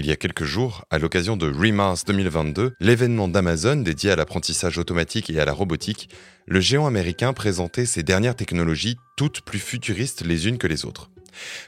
[0.00, 4.78] Il y a quelques jours, à l'occasion de Remars 2022, l'événement d'Amazon dédié à l'apprentissage
[4.78, 6.08] automatique et à la robotique,
[6.46, 11.10] le géant américain présentait ses dernières technologies, toutes plus futuristes les unes que les autres.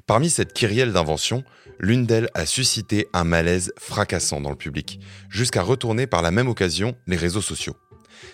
[0.06, 1.42] Parmi cette kyrielle d'inventions,
[1.80, 6.46] l'une d'elles a suscité un malaise fracassant dans le public, jusqu'à retourner par la même
[6.46, 7.74] occasion les réseaux sociaux.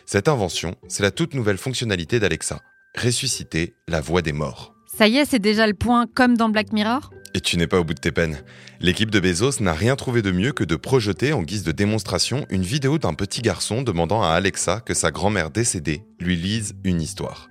[0.04, 2.60] Cette invention, c'est la toute nouvelle fonctionnalité d'Alexa,
[3.02, 4.75] ressusciter la voix des morts.
[4.96, 7.78] Ça y est, c'est déjà le point comme dans Black Mirror Et tu n'es pas
[7.78, 8.38] au bout de tes peines.
[8.80, 12.46] L'équipe de Bezos n'a rien trouvé de mieux que de projeter en guise de démonstration
[12.48, 17.02] une vidéo d'un petit garçon demandant à Alexa que sa grand-mère décédée lui lise une
[17.02, 17.50] histoire.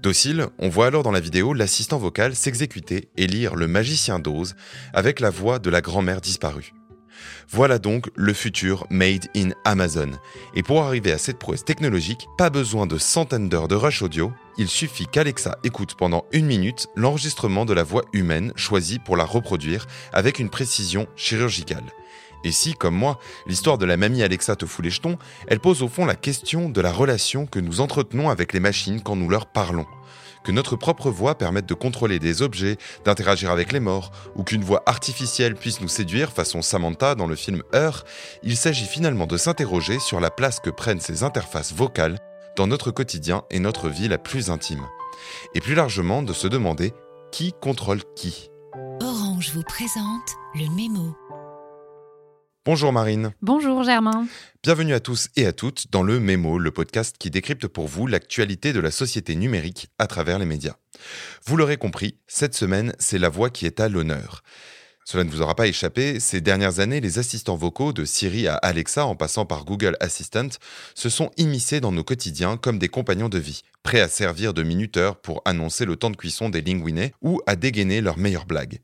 [0.00, 4.54] Docile, on voit alors dans la vidéo l'assistant vocal s'exécuter et lire Le Magicien d'Oz
[4.92, 6.72] avec la voix de la grand-mère disparue.
[7.50, 10.10] Voilà donc le futur made in Amazon.
[10.54, 14.32] Et pour arriver à cette prouesse technologique, pas besoin de centaines d'heures de rush audio,
[14.58, 19.24] il suffit qu'Alexa écoute pendant une minute l'enregistrement de la voix humaine choisie pour la
[19.24, 21.84] reproduire avec une précision chirurgicale.
[22.44, 25.18] Et si, comme moi, l'histoire de la mamie Alexa te fout les jetons,
[25.48, 29.02] elle pose au fond la question de la relation que nous entretenons avec les machines
[29.02, 29.86] quand nous leur parlons
[30.46, 34.62] que notre propre voix permette de contrôler des objets, d'interagir avec les morts, ou qu'une
[34.62, 38.04] voix artificielle puisse nous séduire façon Samantha dans le film Heure,
[38.44, 42.20] il s'agit finalement de s'interroger sur la place que prennent ces interfaces vocales
[42.56, 44.86] dans notre quotidien et notre vie la plus intime.
[45.56, 46.94] Et plus largement de se demander
[47.32, 48.48] qui contrôle qui.
[49.02, 51.16] Orange vous présente le mémo.
[52.66, 53.32] Bonjour Marine.
[53.42, 54.26] Bonjour Germain.
[54.64, 58.08] Bienvenue à tous et à toutes dans le Mémo, le podcast qui décrypte pour vous
[58.08, 60.74] l'actualité de la société numérique à travers les médias.
[61.44, 64.42] Vous l'aurez compris, cette semaine, c'est la voix qui est à l'honneur.
[65.04, 68.56] Cela ne vous aura pas échappé, ces dernières années, les assistants vocaux de Siri à
[68.56, 70.48] Alexa en passant par Google Assistant
[70.96, 74.64] se sont immiscés dans nos quotidiens comme des compagnons de vie, prêts à servir de
[74.64, 78.80] minuteurs pour annoncer le temps de cuisson des linguinés ou à dégainer leurs meilleures blagues.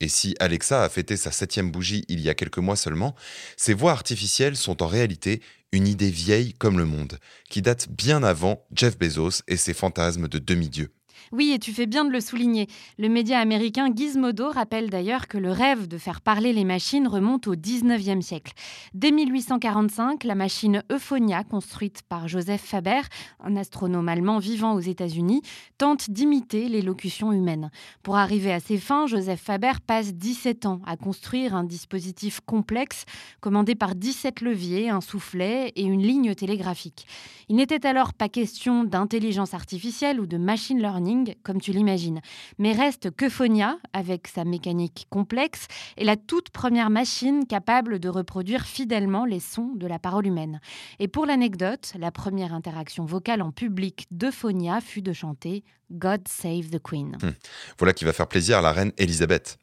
[0.00, 3.14] Et si Alexa a fêté sa septième bougie il y a quelques mois seulement,
[3.56, 5.40] ces voix artificielles sont en réalité
[5.72, 7.18] une idée vieille comme le monde,
[7.50, 10.95] qui date bien avant Jeff Bezos et ses fantasmes de demi-dieu.
[11.32, 12.68] Oui, et tu fais bien de le souligner.
[12.98, 17.48] Le média américain Gizmodo rappelle d'ailleurs que le rêve de faire parler les machines remonte
[17.48, 18.52] au 19e siècle.
[18.94, 23.00] Dès 1845, la machine Euphonia, construite par Joseph Faber,
[23.42, 25.42] un astronome allemand vivant aux États-Unis,
[25.78, 27.70] tente d'imiter l'élocution humaine.
[28.02, 33.04] Pour arriver à ses fins, Joseph Faber passe 17 ans à construire un dispositif complexe
[33.40, 37.06] commandé par 17 leviers, un soufflet et une ligne télégraphique.
[37.48, 42.20] Il n'était alors pas question d'intelligence artificielle ou de machine learning comme tu l'imagines.
[42.58, 45.66] Mais reste Quephonia, avec sa mécanique complexe,
[45.96, 50.60] est la toute première machine capable de reproduire fidèlement les sons de la parole humaine.
[50.98, 56.26] Et pour l'anecdote, la première interaction vocale en public de Phonia fut de chanter God
[56.28, 57.16] Save the Queen.
[57.22, 57.34] Hum.
[57.78, 59.58] Voilà qui va faire plaisir à la reine Elisabeth.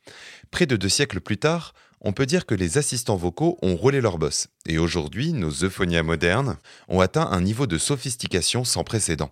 [0.52, 4.02] Près de deux siècles plus tard, on peut dire que les assistants vocaux ont roulé
[4.02, 4.48] leur boss.
[4.68, 9.32] Et aujourd'hui, nos euphonias modernes ont atteint un niveau de sophistication sans précédent.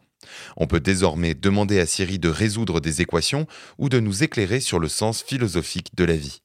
[0.57, 4.79] On peut désormais demander à Siri de résoudre des équations ou de nous éclairer sur
[4.79, 6.41] le sens philosophique de la vie.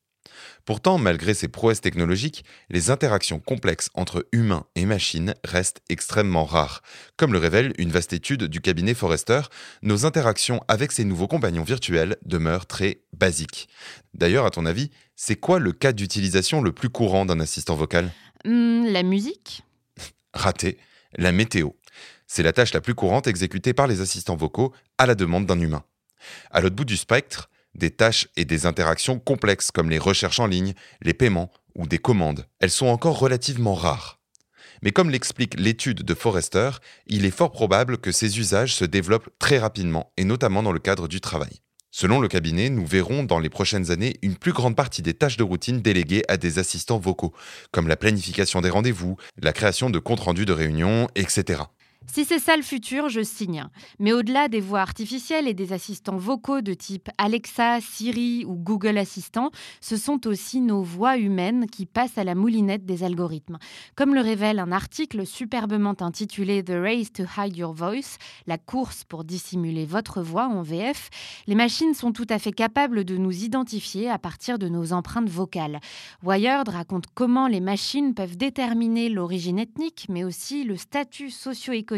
[0.67, 6.83] Pourtant, malgré ces prouesses technologiques, les interactions complexes entre humains et machines restent extrêmement rares.
[7.17, 9.43] Comme le révèle une vaste étude du cabinet Forrester,
[9.83, 13.69] nos interactions avec ces nouveaux compagnons virtuels demeurent très basiques.
[14.13, 18.13] D'ailleurs, à ton avis, c'est quoi le cas d'utilisation le plus courant d'un assistant vocal?
[18.45, 19.63] Hmm, La musique
[20.35, 20.79] Raté,
[21.17, 21.71] la météo.
[22.27, 25.59] C'est la tâche la plus courante exécutée par les assistants vocaux à la demande d'un
[25.59, 25.85] humain.
[26.51, 30.47] À l'autre bout du spectre, des tâches et des interactions complexes comme les recherches en
[30.47, 32.47] ligne, les paiements ou des commandes.
[32.61, 34.21] Elles sont encore relativement rares.
[34.83, 36.71] Mais comme l'explique l'étude de Forrester,
[37.07, 40.79] il est fort probable que ces usages se développent très rapidement, et notamment dans le
[40.79, 41.63] cadre du travail.
[41.99, 45.39] Selon le cabinet, nous verrons dans les prochaines années une plus grande partie des tâches
[45.39, 47.33] de routine déléguées à des assistants vocaux,
[47.71, 51.63] comme la planification des rendez-vous, la création de comptes rendus de réunions, etc.
[52.07, 53.65] Si c'est ça le futur, je signe.
[53.99, 58.97] Mais au-delà des voix artificielles et des assistants vocaux de type Alexa, Siri ou Google
[58.97, 59.51] Assistant,
[59.81, 63.59] ce sont aussi nos voix humaines qui passent à la moulinette des algorithmes.
[63.97, 69.05] Comme le révèle un article superbement intitulé The Race to Hide Your Voice, la course
[69.05, 71.11] pour dissimuler votre voix en VF,
[71.47, 75.29] les machines sont tout à fait capables de nous identifier à partir de nos empreintes
[75.29, 75.81] vocales.
[76.23, 81.96] Wired raconte comment les machines peuvent déterminer l'origine ethnique, mais aussi le statut socio-économique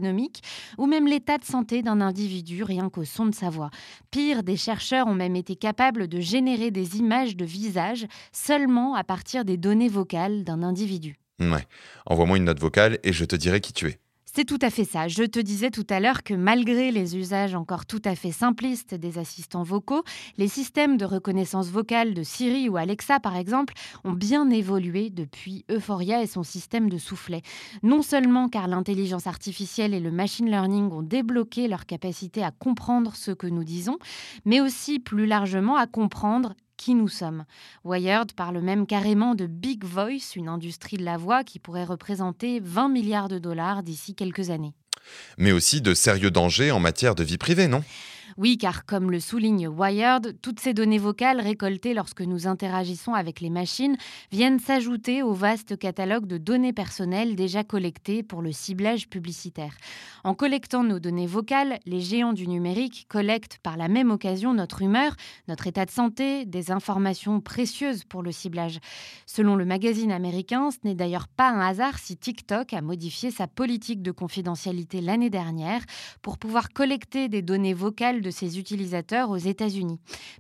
[0.79, 3.71] ou même l'état de santé d'un individu rien qu'au son de sa voix.
[4.11, 9.05] Pire, des chercheurs ont même été capables de générer des images de visage seulement à
[9.05, 11.17] partir des données vocales d'un individu.
[11.41, 11.67] Ouais,
[12.07, 13.99] envoie-moi une note vocale et je te dirai qui tu es.
[14.35, 15.09] C'est tout à fait ça.
[15.09, 18.95] Je te disais tout à l'heure que malgré les usages encore tout à fait simplistes
[18.95, 20.05] des assistants vocaux,
[20.37, 23.73] les systèmes de reconnaissance vocale de Siri ou Alexa, par exemple,
[24.05, 27.41] ont bien évolué depuis Euphoria et son système de soufflet.
[27.83, 33.17] Non seulement car l'intelligence artificielle et le machine learning ont débloqué leur capacité à comprendre
[33.17, 33.97] ce que nous disons,
[34.45, 36.53] mais aussi plus largement à comprendre
[36.89, 37.45] qui nous sommes.
[37.85, 42.61] Wired parle même carrément de Big Voice, une industrie de la voix qui pourrait représenter
[42.61, 44.73] 20 milliards de dollars d'ici quelques années.
[45.37, 47.85] Mais aussi de sérieux dangers en matière de vie privée, non?
[48.39, 53.41] Oui, car comme le souligne Wired, toutes ces données vocales récoltées lorsque nous interagissons avec
[53.41, 53.97] les machines
[54.31, 59.75] viennent s'ajouter au vaste catalogue de données personnelles déjà collectées pour le ciblage publicitaire.
[60.23, 64.83] En collectant nos données vocales, les géants du numérique collectent par la même occasion notre
[64.83, 65.17] humeur,
[65.49, 68.79] notre état de santé, des informations précieuses pour le ciblage.
[69.27, 73.49] Selon le magazine américain, ce n'est d'ailleurs pas un hasard si TikTok a modifié sa
[73.49, 75.83] politique de confidentialité l'année dernière
[76.23, 79.99] pour pouvoir collecter des données vocales de ses utilisateurs aux États-Unis.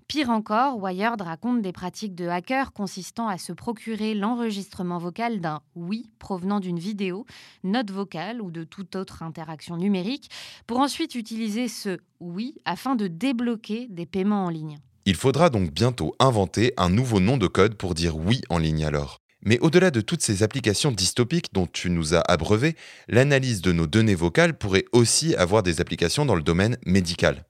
[0.08, 5.62] Pire encore, Wired raconte des pratiques de hackers consistant à se procurer l'enregistrement vocal d'un
[5.74, 7.24] oui provenant d'une vidéo,
[7.64, 10.28] note vocale ou de toute autre interaction numérique,
[10.66, 14.78] pour ensuite utiliser ce oui afin de débloquer des paiements en ligne.
[15.06, 18.84] Il faudra donc bientôt inventer un nouveau nom de code pour dire oui en ligne
[18.84, 19.22] alors.
[19.44, 22.74] Mais au-delà de toutes ces applications dystopiques dont tu nous as abreuvé,
[23.08, 27.44] l'analyse de nos données vocales pourrait aussi avoir des applications dans le domaine médical.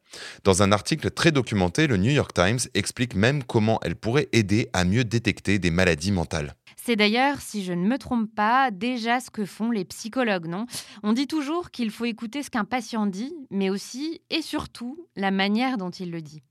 [0.44, 4.69] Dans un article très documenté, le New York Times explique même comment elle pourrait aider
[4.73, 6.55] à mieux détecter des maladies mentales.
[6.76, 10.67] C'est d'ailleurs, si je ne me trompe pas, déjà ce que font les psychologues, non?
[11.02, 15.31] On dit toujours qu'il faut écouter ce qu'un patient dit, mais aussi et surtout la
[15.31, 16.43] manière dont il le dit.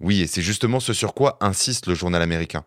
[0.00, 2.64] Oui, et c'est justement ce sur quoi insiste le journal américain.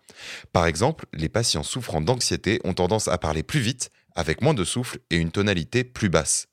[0.52, 4.64] Par exemple, les patients souffrant d'anxiété ont tendance à parler plus vite, avec moins de
[4.64, 6.48] souffle et une tonalité plus basse.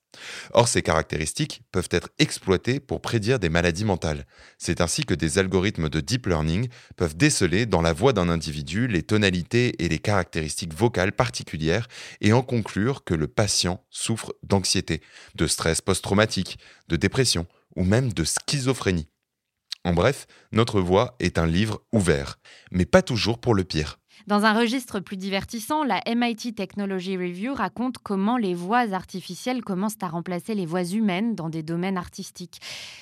[0.52, 4.26] Or, ces caractéristiques peuvent être exploitées pour prédire des maladies mentales.
[4.58, 8.86] C'est ainsi que des algorithmes de deep learning peuvent déceler dans la voix d'un individu
[8.86, 11.88] les tonalités et les caractéristiques vocales particulières
[12.20, 15.02] et en conclure que le patient souffre d'anxiété,
[15.34, 16.58] de stress post-traumatique,
[16.88, 19.08] de dépression ou même de schizophrénie.
[19.86, 22.40] En bref, notre voix est un livre ouvert,
[22.72, 24.00] mais pas toujours pour le pire.
[24.26, 30.02] Dans un registre plus divertissant, la MIT Technology Review raconte comment les voix artificielles commencent
[30.02, 32.58] à remplacer les voix humaines dans des domaines artistiques.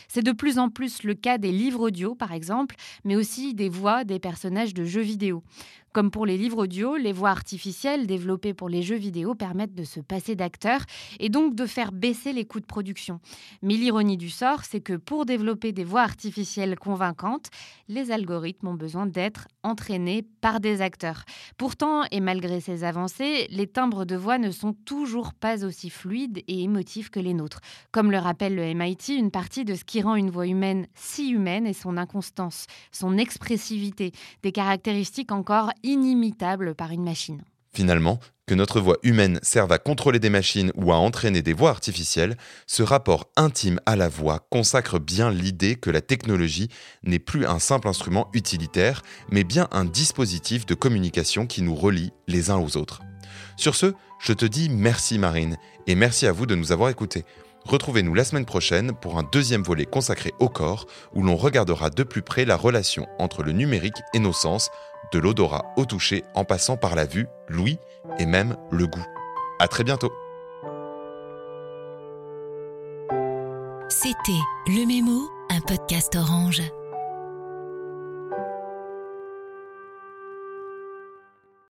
[0.09, 3.71] C'est de plus en plus le cas des livres audio, par exemple, mais aussi des
[3.71, 5.43] voix des personnages de jeux vidéo.
[5.95, 9.85] Comme pour les livres audio, les voix artificielles développées pour les jeux vidéo permettent de
[9.85, 10.81] se passer d'acteurs
[11.21, 13.21] et donc de faire baisser les coûts de production.
[13.63, 17.49] Mais l'ironie du sort, c'est que pour développer des voix artificielles convaincantes,
[17.87, 21.23] les algorithmes ont besoin d'être entraînés par des acteurs.
[21.59, 26.43] Pourtant, et malgré ces avancées, les timbres de voix ne sont toujours pas aussi fluides
[26.49, 27.61] et émotifs que les nôtres.
[27.93, 31.31] Comme le rappelle le MIT, une partie de ce qui rend une voix humaine si
[31.31, 34.11] humaine est son inconstance, son expressivité,
[34.43, 37.45] des caractéristiques encore inimitable par une machine.
[37.73, 41.71] Finalement, que notre voix humaine serve à contrôler des machines ou à entraîner des voix
[41.71, 42.37] artificielles,
[42.67, 46.69] ce rapport intime à la voix consacre bien l'idée que la technologie
[47.03, 52.13] n'est plus un simple instrument utilitaire, mais bien un dispositif de communication qui nous relie
[52.29, 53.01] les uns aux autres.
[53.57, 55.57] Sur ce, je te dis merci Marine,
[55.87, 57.25] et merci à vous de nous avoir écoutés.
[57.65, 62.03] Retrouvez-nous la semaine prochaine pour un deuxième volet consacré au corps, où l'on regardera de
[62.03, 64.71] plus près la relation entre le numérique et nos sens,
[65.15, 67.79] de l'odorat au toucher en passant par la vue, l'ouïe
[68.19, 69.07] et même le goût.
[69.61, 70.13] À très bientôt.
[73.89, 76.63] C'était Le Mémo, un podcast orange.